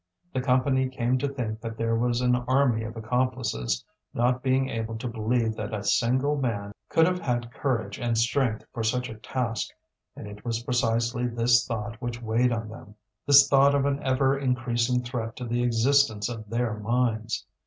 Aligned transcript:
The 0.33 0.41
Company 0.41 0.89
came 0.89 1.19
to 1.19 1.27
think 1.29 1.61
that 1.61 1.77
there 1.77 1.95
was 1.95 2.21
an 2.21 2.35
army 2.35 2.81
of 2.85 2.97
accomplices, 2.97 3.85
not 4.15 4.41
being 4.41 4.67
able 4.67 4.97
to 4.97 5.07
believe 5.07 5.53
that 5.57 5.75
a 5.75 5.83
single 5.83 6.37
man 6.37 6.71
could 6.89 7.05
have 7.05 7.19
had 7.19 7.53
courage 7.53 7.99
and 7.99 8.17
strength 8.17 8.65
for 8.73 8.81
such 8.81 9.09
a 9.09 9.13
task; 9.19 9.69
and 10.15 10.27
it 10.27 10.43
was 10.43 10.63
precisely 10.63 11.27
this 11.27 11.67
thought 11.67 12.01
which 12.01 12.19
weighed 12.19 12.51
on 12.51 12.67
them, 12.67 12.95
this 13.27 13.47
thought 13.47 13.75
of 13.75 13.85
an 13.85 14.01
ever 14.01 14.35
increasing 14.35 15.03
threat 15.03 15.35
to 15.35 15.45
the 15.45 15.61
existence 15.61 16.29
of 16.29 16.49
their 16.49 16.73
mines. 16.79 17.45